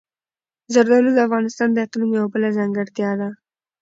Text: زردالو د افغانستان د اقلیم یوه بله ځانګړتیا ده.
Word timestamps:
زردالو 0.73 1.09
د 1.13 1.19
افغانستان 1.27 1.69
د 1.73 1.77
اقلیم 1.85 2.11
یوه 2.17 2.29
بله 2.33 2.49
ځانګړتیا 2.57 3.11
ده. 3.19 3.29